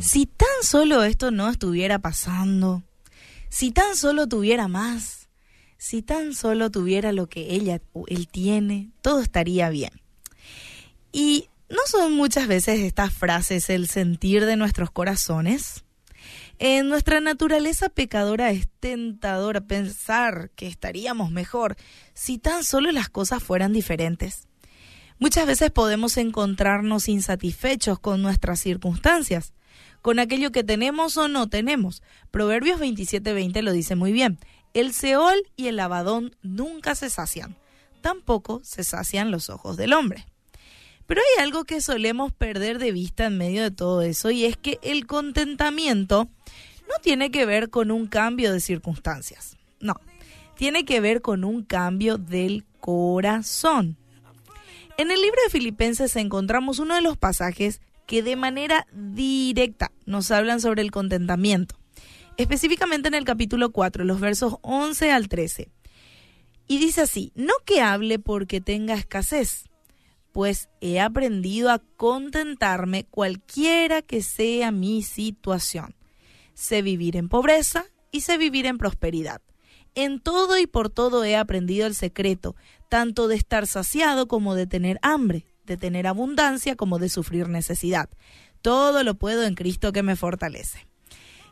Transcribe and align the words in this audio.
Si 0.00 0.26
tan 0.26 0.48
solo 0.62 1.04
esto 1.04 1.30
no 1.30 1.48
estuviera 1.48 1.98
pasando, 1.98 2.82
si 3.48 3.70
tan 3.70 3.96
solo 3.96 4.26
tuviera 4.26 4.68
más, 4.68 5.28
si 5.78 6.02
tan 6.02 6.34
solo 6.34 6.70
tuviera 6.70 7.12
lo 7.12 7.28
que 7.28 7.54
ella 7.54 7.80
o 7.92 8.04
él 8.08 8.28
tiene, 8.28 8.90
todo 9.02 9.20
estaría 9.20 9.68
bien. 9.70 9.92
Y 11.12 11.48
no 11.68 11.80
son 11.86 12.14
muchas 12.14 12.46
veces 12.48 12.80
estas 12.80 13.12
frases 13.12 13.70
el 13.70 13.88
sentir 13.88 14.44
de 14.44 14.56
nuestros 14.56 14.90
corazones. 14.90 15.84
En 16.58 16.88
nuestra 16.88 17.20
naturaleza 17.20 17.88
pecadora 17.88 18.50
es 18.50 18.68
tentadora 18.80 19.62
pensar 19.62 20.50
que 20.54 20.66
estaríamos 20.66 21.30
mejor 21.30 21.76
si 22.12 22.38
tan 22.38 22.64
solo 22.64 22.92
las 22.92 23.08
cosas 23.08 23.42
fueran 23.42 23.72
diferentes. 23.72 24.46
Muchas 25.18 25.46
veces 25.46 25.70
podemos 25.70 26.16
encontrarnos 26.16 27.08
insatisfechos 27.08 27.98
con 27.98 28.20
nuestras 28.20 28.60
circunstancias, 28.60 29.53
con 30.02 30.18
aquello 30.18 30.52
que 30.52 30.64
tenemos 30.64 31.16
o 31.16 31.28
no 31.28 31.48
tenemos. 31.48 32.02
Proverbios 32.30 32.80
27:20 32.80 33.62
lo 33.62 33.72
dice 33.72 33.96
muy 33.96 34.12
bien. 34.12 34.38
El 34.74 34.92
Seol 34.92 35.40
y 35.56 35.68
el 35.68 35.80
Abadón 35.80 36.36
nunca 36.42 36.94
se 36.94 37.08
sacian, 37.08 37.56
tampoco 38.00 38.60
se 38.64 38.84
sacian 38.84 39.30
los 39.30 39.48
ojos 39.48 39.76
del 39.76 39.92
hombre. 39.92 40.26
Pero 41.06 41.20
hay 41.20 41.44
algo 41.44 41.64
que 41.64 41.80
solemos 41.80 42.32
perder 42.32 42.78
de 42.78 42.92
vista 42.92 43.26
en 43.26 43.38
medio 43.38 43.62
de 43.62 43.70
todo 43.70 44.02
eso 44.02 44.30
y 44.30 44.44
es 44.46 44.56
que 44.56 44.78
el 44.82 45.06
contentamiento 45.06 46.28
no 46.88 46.94
tiene 47.02 47.30
que 47.30 47.46
ver 47.46 47.70
con 47.70 47.90
un 47.90 48.06
cambio 48.06 48.52
de 48.52 48.60
circunstancias, 48.60 49.56
no, 49.80 49.94
tiene 50.56 50.84
que 50.84 51.00
ver 51.00 51.20
con 51.20 51.44
un 51.44 51.62
cambio 51.62 52.18
del 52.18 52.64
corazón. 52.80 53.96
En 54.96 55.10
el 55.10 55.20
libro 55.20 55.40
de 55.44 55.50
Filipenses 55.50 56.14
encontramos 56.16 56.78
uno 56.78 56.94
de 56.94 57.00
los 57.00 57.16
pasajes 57.16 57.80
que 58.06 58.22
de 58.22 58.36
manera 58.36 58.86
directa 58.92 59.92
nos 60.06 60.30
hablan 60.30 60.60
sobre 60.60 60.82
el 60.82 60.90
contentamiento, 60.90 61.76
específicamente 62.36 63.08
en 63.08 63.14
el 63.14 63.24
capítulo 63.24 63.70
4, 63.70 64.04
los 64.04 64.20
versos 64.20 64.56
11 64.62 65.10
al 65.10 65.28
13. 65.28 65.70
Y 66.66 66.78
dice 66.78 67.02
así, 67.02 67.32
no 67.34 67.54
que 67.64 67.80
hable 67.80 68.18
porque 68.18 68.60
tenga 68.60 68.94
escasez, 68.94 69.64
pues 70.32 70.68
he 70.80 70.98
aprendido 71.00 71.70
a 71.70 71.78
contentarme 71.96 73.04
cualquiera 73.04 74.02
que 74.02 74.22
sea 74.22 74.70
mi 74.72 75.02
situación. 75.02 75.94
Sé 76.54 76.82
vivir 76.82 77.16
en 77.16 77.28
pobreza 77.28 77.86
y 78.10 78.22
sé 78.22 78.38
vivir 78.38 78.66
en 78.66 78.78
prosperidad. 78.78 79.42
En 79.94 80.20
todo 80.20 80.58
y 80.58 80.66
por 80.66 80.90
todo 80.90 81.24
he 81.24 81.36
aprendido 81.36 81.86
el 81.86 81.94
secreto, 81.94 82.56
tanto 82.88 83.28
de 83.28 83.36
estar 83.36 83.66
saciado 83.66 84.26
como 84.26 84.56
de 84.56 84.66
tener 84.66 84.98
hambre, 85.02 85.46
de 85.66 85.76
tener 85.76 86.06
abundancia 86.06 86.76
como 86.76 86.98
de 86.98 87.08
sufrir 87.08 87.48
necesidad. 87.48 88.08
Todo 88.62 89.02
lo 89.02 89.14
puedo 89.14 89.44
en 89.44 89.54
Cristo 89.54 89.92
que 89.92 90.02
me 90.02 90.16
fortalece. 90.16 90.86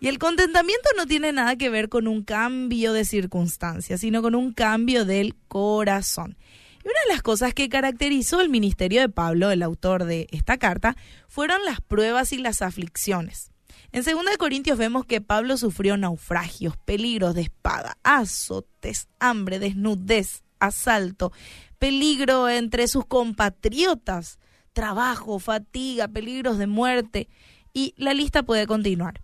Y 0.00 0.08
el 0.08 0.18
contentamiento 0.18 0.88
no 0.96 1.06
tiene 1.06 1.32
nada 1.32 1.56
que 1.56 1.70
ver 1.70 1.88
con 1.88 2.06
un 2.06 2.22
cambio 2.22 2.92
de 2.92 3.04
circunstancias, 3.04 4.00
sino 4.00 4.22
con 4.22 4.34
un 4.34 4.52
cambio 4.52 5.04
del 5.04 5.34
corazón. 5.48 6.36
Y 6.84 6.88
una 6.88 7.00
de 7.06 7.12
las 7.12 7.22
cosas 7.22 7.52
que 7.52 7.68
caracterizó 7.68 8.40
el 8.40 8.48
ministerio 8.48 9.00
de 9.00 9.08
Pablo, 9.08 9.50
el 9.50 9.62
autor 9.62 10.04
de 10.04 10.28
esta 10.30 10.56
carta, 10.56 10.96
fueron 11.26 11.64
las 11.64 11.80
pruebas 11.80 12.32
y 12.32 12.38
las 12.38 12.62
aflicciones. 12.62 13.50
En 13.90 14.04
2 14.04 14.36
Corintios 14.38 14.78
vemos 14.78 15.04
que 15.06 15.20
Pablo 15.20 15.56
sufrió 15.56 15.96
naufragios, 15.96 16.76
peligros 16.76 17.34
de 17.34 17.42
espada, 17.42 17.96
azotes, 18.04 19.08
hambre, 19.18 19.58
desnudez, 19.58 20.44
asalto, 20.60 21.32
peligro 21.78 22.48
entre 22.48 22.88
sus 22.88 23.06
compatriotas, 23.06 24.38
trabajo, 24.72 25.38
fatiga, 25.38 26.08
peligros 26.08 26.58
de 26.58 26.66
muerte, 26.66 27.28
y 27.72 27.94
la 27.96 28.14
lista 28.14 28.42
puede 28.42 28.66
continuar. 28.66 29.22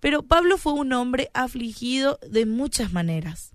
Pero 0.00 0.22
Pablo 0.22 0.58
fue 0.58 0.74
un 0.74 0.92
hombre 0.92 1.30
afligido 1.34 2.18
de 2.28 2.46
muchas 2.46 2.92
maneras, 2.92 3.54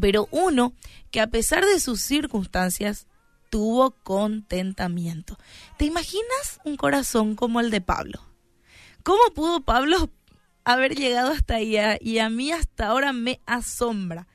pero 0.00 0.28
uno 0.30 0.74
que 1.10 1.20
a 1.20 1.28
pesar 1.28 1.64
de 1.64 1.78
sus 1.78 2.02
circunstancias 2.02 3.06
tuvo 3.50 3.90
contentamiento. 3.90 5.38
¿Te 5.76 5.84
imaginas 5.84 6.60
un 6.64 6.76
corazón 6.76 7.36
como 7.36 7.60
el 7.60 7.70
de 7.70 7.82
Pablo? 7.82 8.20
¿Cómo 9.02 9.22
pudo 9.34 9.60
Pablo 9.60 10.10
haber 10.64 10.94
llegado 10.94 11.32
hasta 11.32 11.56
ahí? 11.56 11.76
Y 12.00 12.18
a 12.18 12.30
mí 12.30 12.50
hasta 12.50 12.86
ahora 12.86 13.12
me 13.12 13.40
asombra. 13.44 14.26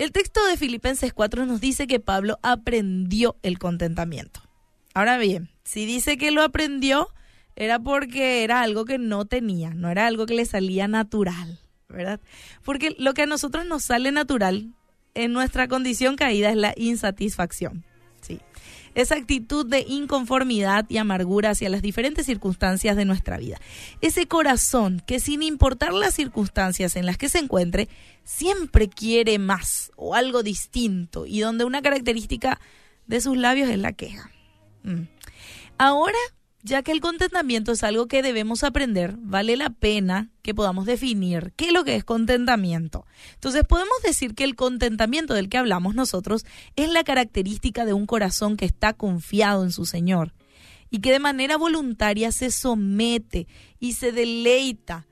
El 0.00 0.12
texto 0.12 0.42
de 0.46 0.56
Filipenses 0.56 1.12
4 1.12 1.44
nos 1.44 1.60
dice 1.60 1.86
que 1.86 2.00
Pablo 2.00 2.38
aprendió 2.40 3.36
el 3.42 3.58
contentamiento. 3.58 4.40
Ahora 4.94 5.18
bien, 5.18 5.50
si 5.62 5.84
dice 5.84 6.16
que 6.16 6.30
lo 6.30 6.42
aprendió, 6.42 7.10
era 7.54 7.78
porque 7.78 8.42
era 8.42 8.62
algo 8.62 8.86
que 8.86 8.96
no 8.96 9.26
tenía, 9.26 9.74
no 9.74 9.90
era 9.90 10.06
algo 10.06 10.24
que 10.24 10.32
le 10.32 10.46
salía 10.46 10.88
natural, 10.88 11.60
¿verdad? 11.90 12.18
Porque 12.64 12.96
lo 12.98 13.12
que 13.12 13.24
a 13.24 13.26
nosotros 13.26 13.66
nos 13.66 13.84
sale 13.84 14.10
natural 14.10 14.72
en 15.12 15.34
nuestra 15.34 15.68
condición 15.68 16.16
caída 16.16 16.48
es 16.48 16.56
la 16.56 16.72
insatisfacción 16.78 17.84
esa 18.94 19.14
actitud 19.14 19.66
de 19.66 19.80
inconformidad 19.80 20.86
y 20.88 20.98
amargura 20.98 21.50
hacia 21.50 21.68
las 21.68 21.82
diferentes 21.82 22.26
circunstancias 22.26 22.96
de 22.96 23.04
nuestra 23.04 23.38
vida. 23.38 23.60
Ese 24.00 24.26
corazón 24.26 25.02
que 25.06 25.20
sin 25.20 25.42
importar 25.42 25.92
las 25.92 26.14
circunstancias 26.14 26.96
en 26.96 27.06
las 27.06 27.16
que 27.16 27.28
se 27.28 27.38
encuentre, 27.38 27.88
siempre 28.24 28.88
quiere 28.88 29.38
más 29.38 29.92
o 29.96 30.14
algo 30.14 30.42
distinto 30.42 31.26
y 31.26 31.40
donde 31.40 31.64
una 31.64 31.82
característica 31.82 32.60
de 33.06 33.20
sus 33.20 33.36
labios 33.36 33.68
es 33.68 33.78
la 33.78 33.92
queja. 33.92 34.30
Mm. 34.82 35.02
Ahora 35.78 36.18
ya 36.62 36.82
que 36.82 36.92
el 36.92 37.00
contentamiento 37.00 37.72
es 37.72 37.82
algo 37.82 38.06
que 38.06 38.22
debemos 38.22 38.64
aprender, 38.64 39.14
vale 39.18 39.56
la 39.56 39.70
pena 39.70 40.30
que 40.42 40.54
podamos 40.54 40.86
definir 40.86 41.52
qué 41.56 41.66
es 41.66 41.72
lo 41.72 41.84
que 41.84 41.96
es 41.96 42.04
contentamiento. 42.04 43.06
Entonces 43.34 43.64
podemos 43.64 43.96
decir 44.04 44.34
que 44.34 44.44
el 44.44 44.56
contentamiento 44.56 45.34
del 45.34 45.48
que 45.48 45.58
hablamos 45.58 45.94
nosotros 45.94 46.44
es 46.76 46.90
la 46.90 47.04
característica 47.04 47.84
de 47.84 47.94
un 47.94 48.06
corazón 48.06 48.56
que 48.56 48.66
está 48.66 48.92
confiado 48.92 49.64
en 49.64 49.72
su 49.72 49.86
Señor 49.86 50.34
y 50.90 51.00
que 51.00 51.12
de 51.12 51.20
manera 51.20 51.56
voluntaria 51.56 52.32
se 52.32 52.50
somete 52.50 53.46
y 53.78 53.94
se 53.94 54.12
deleita 54.12 55.06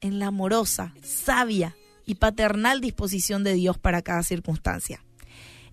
en 0.00 0.18
la 0.18 0.28
amorosa, 0.28 0.94
sabia 1.02 1.76
y 2.06 2.16
paternal 2.16 2.80
disposición 2.80 3.44
de 3.44 3.54
Dios 3.54 3.78
para 3.78 4.02
cada 4.02 4.22
circunstancia. 4.22 5.04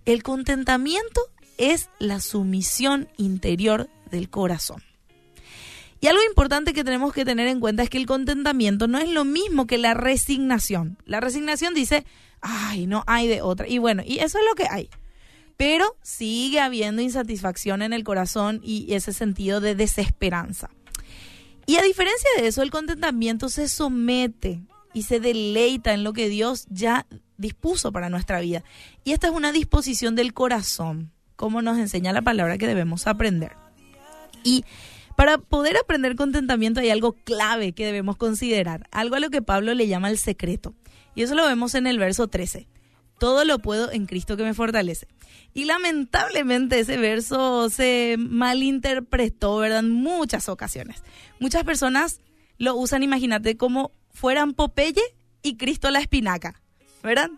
El 0.04 0.22
contentamiento 0.22 1.20
es 1.58 1.90
la 1.98 2.20
sumisión 2.20 3.08
interior 3.18 3.88
del 4.10 4.30
corazón. 4.30 4.82
Y 6.02 6.08
algo 6.08 6.20
importante 6.28 6.72
que 6.72 6.82
tenemos 6.82 7.12
que 7.12 7.24
tener 7.24 7.46
en 7.46 7.60
cuenta 7.60 7.84
es 7.84 7.88
que 7.88 7.96
el 7.96 8.06
contentamiento 8.06 8.88
no 8.88 8.98
es 8.98 9.08
lo 9.08 9.24
mismo 9.24 9.68
que 9.68 9.78
la 9.78 9.94
resignación. 9.94 10.98
La 11.06 11.20
resignación 11.20 11.74
dice, 11.74 12.04
ay, 12.40 12.88
no 12.88 13.04
hay 13.06 13.28
de 13.28 13.40
otra. 13.40 13.68
Y 13.68 13.78
bueno, 13.78 14.02
y 14.04 14.18
eso 14.18 14.36
es 14.38 14.44
lo 14.44 14.56
que 14.56 14.66
hay. 14.68 14.90
Pero 15.56 15.96
sigue 16.02 16.58
habiendo 16.58 17.02
insatisfacción 17.02 17.82
en 17.82 17.92
el 17.92 18.02
corazón 18.02 18.60
y 18.64 18.92
ese 18.92 19.12
sentido 19.12 19.60
de 19.60 19.76
desesperanza. 19.76 20.70
Y 21.66 21.76
a 21.76 21.82
diferencia 21.82 22.30
de 22.36 22.48
eso, 22.48 22.62
el 22.62 22.72
contentamiento 22.72 23.48
se 23.48 23.68
somete 23.68 24.60
y 24.92 25.04
se 25.04 25.20
deleita 25.20 25.94
en 25.94 26.02
lo 26.02 26.12
que 26.14 26.28
Dios 26.28 26.66
ya 26.68 27.06
dispuso 27.36 27.92
para 27.92 28.08
nuestra 28.08 28.40
vida. 28.40 28.64
Y 29.04 29.12
esta 29.12 29.28
es 29.28 29.32
una 29.32 29.52
disposición 29.52 30.16
del 30.16 30.34
corazón, 30.34 31.12
como 31.36 31.62
nos 31.62 31.78
enseña 31.78 32.12
la 32.12 32.22
palabra 32.22 32.58
que 32.58 32.66
debemos 32.66 33.06
aprender. 33.06 33.52
Y 34.42 34.64
para 35.22 35.38
poder 35.38 35.76
aprender 35.76 36.16
contentamiento 36.16 36.80
hay 36.80 36.90
algo 36.90 37.12
clave 37.12 37.74
que 37.74 37.86
debemos 37.86 38.16
considerar, 38.16 38.88
algo 38.90 39.14
a 39.14 39.20
lo 39.20 39.30
que 39.30 39.40
Pablo 39.40 39.72
le 39.72 39.86
llama 39.86 40.10
el 40.10 40.18
secreto. 40.18 40.74
Y 41.14 41.22
eso 41.22 41.36
lo 41.36 41.46
vemos 41.46 41.76
en 41.76 41.86
el 41.86 41.96
verso 41.96 42.26
13. 42.26 42.66
Todo 43.20 43.44
lo 43.44 43.60
puedo 43.60 43.92
en 43.92 44.06
Cristo 44.06 44.36
que 44.36 44.42
me 44.42 44.52
fortalece. 44.52 45.06
Y 45.54 45.66
lamentablemente 45.66 46.80
ese 46.80 46.96
verso 46.96 47.70
se 47.70 48.16
malinterpretó, 48.18 49.58
¿verdad? 49.58 49.78
En 49.78 49.92
muchas 49.92 50.48
ocasiones. 50.48 51.04
Muchas 51.38 51.62
personas 51.62 52.20
lo 52.58 52.74
usan, 52.74 53.04
imagínate, 53.04 53.56
como 53.56 53.92
fueran 54.10 54.54
Popeye 54.54 55.04
y 55.40 55.56
Cristo 55.56 55.88
la 55.92 56.00
espinaca, 56.00 56.60
¿verdad? 57.04 57.30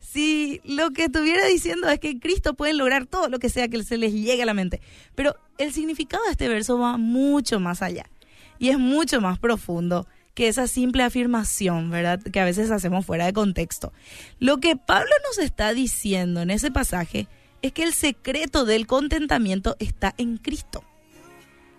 Si 0.00 0.60
lo 0.64 0.90
que 0.90 1.04
estuviera 1.04 1.46
diciendo 1.46 1.88
es 1.88 2.00
que 2.00 2.18
Cristo 2.18 2.54
puede 2.54 2.72
lograr 2.72 3.06
todo 3.06 3.28
lo 3.28 3.38
que 3.38 3.48
sea 3.48 3.68
que 3.68 3.82
se 3.84 3.98
les 3.98 4.12
llegue 4.12 4.42
a 4.42 4.46
la 4.46 4.54
mente. 4.54 4.80
Pero 5.14 5.36
el 5.58 5.72
significado 5.72 6.24
de 6.24 6.32
este 6.32 6.48
verso 6.48 6.78
va 6.78 6.96
mucho 6.96 7.60
más 7.60 7.82
allá 7.82 8.10
y 8.58 8.70
es 8.70 8.78
mucho 8.78 9.20
más 9.20 9.38
profundo 9.38 10.06
que 10.34 10.48
esa 10.48 10.66
simple 10.66 11.02
afirmación, 11.02 11.90
¿verdad? 11.90 12.20
Que 12.20 12.40
a 12.40 12.44
veces 12.44 12.70
hacemos 12.70 13.04
fuera 13.04 13.26
de 13.26 13.32
contexto. 13.32 13.92
Lo 14.38 14.58
que 14.58 14.76
Pablo 14.76 15.10
nos 15.28 15.38
está 15.38 15.74
diciendo 15.74 16.40
en 16.40 16.50
ese 16.50 16.70
pasaje 16.70 17.28
es 17.62 17.72
que 17.72 17.82
el 17.82 17.92
secreto 17.92 18.64
del 18.64 18.86
contentamiento 18.86 19.76
está 19.78 20.14
en 20.16 20.38
Cristo. 20.38 20.82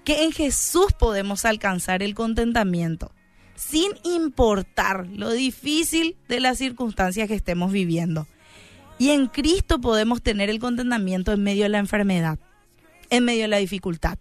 Que 0.04 0.24
en 0.24 0.32
Jesús 0.32 0.94
podemos 0.98 1.46
alcanzar 1.46 2.04
el 2.04 2.14
contentamiento 2.14 3.12
sin 3.62 3.92
importar 4.04 5.08
lo 5.08 5.30
difícil 5.32 6.16
de 6.28 6.40
las 6.40 6.58
circunstancias 6.58 7.28
que 7.28 7.36
estemos 7.36 7.72
viviendo. 7.72 8.28
Y 8.98 9.12
en 9.12 9.28
Cristo 9.28 9.80
podemos 9.80 10.24
tener 10.24 10.50
el 10.50 10.60
contentamiento 10.60 11.32
en 11.32 11.44
medio 11.44 11.64
de 11.64 11.70
la 11.70 11.78
enfermedad, 11.78 12.40
en 13.12 13.24
medio 13.24 13.44
de 13.44 13.48
la 13.50 13.58
dificultad, 13.58 14.18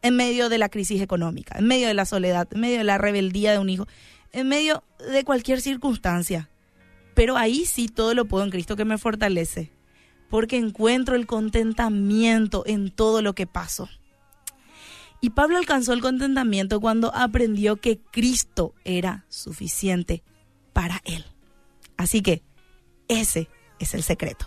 en 0.00 0.14
medio 0.14 0.48
de 0.48 0.58
la 0.58 0.68
crisis 0.68 1.02
económica, 1.02 1.58
en 1.58 1.66
medio 1.66 1.88
de 1.88 1.94
la 1.94 2.04
soledad, 2.04 2.46
en 2.52 2.60
medio 2.60 2.78
de 2.78 2.84
la 2.84 2.98
rebeldía 2.98 3.50
de 3.50 3.58
un 3.58 3.68
hijo, 3.68 3.88
en 4.32 4.48
medio 4.48 4.84
de 5.10 5.24
cualquier 5.24 5.60
circunstancia. 5.60 6.48
Pero 7.14 7.36
ahí 7.36 7.66
sí 7.66 7.88
todo 7.88 8.14
lo 8.14 8.26
puedo 8.26 8.44
en 8.44 8.50
Cristo 8.50 8.76
que 8.76 8.84
me 8.84 8.96
fortalece, 8.96 9.72
porque 10.30 10.56
encuentro 10.56 11.16
el 11.16 11.26
contentamiento 11.26 12.62
en 12.64 12.92
todo 12.92 13.22
lo 13.22 13.34
que 13.34 13.48
paso. 13.48 13.88
Y 15.20 15.30
Pablo 15.30 15.58
alcanzó 15.58 15.92
el 15.92 16.00
contentamiento 16.00 16.80
cuando 16.80 17.14
aprendió 17.14 17.76
que 17.76 17.98
Cristo 17.98 18.74
era 18.84 19.24
suficiente 19.28 20.22
para 20.72 21.00
él. 21.04 21.24
Así 21.96 22.22
que 22.22 22.42
ese 23.08 23.48
es 23.80 23.94
el 23.94 24.02
secreto. 24.02 24.46